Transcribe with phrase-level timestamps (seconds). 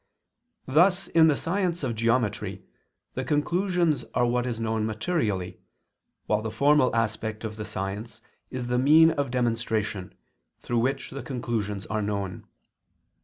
[0.65, 2.63] Thus in the science of geometry,
[3.13, 5.59] the conclusions are what is known materially,
[6.25, 8.19] while the formal aspect of the science
[8.49, 10.15] is the mean of demonstration,
[10.59, 12.47] through which the conclusions are known.